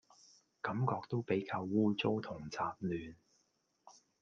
[0.63, 3.13] 感覺都比較污糟同雜亂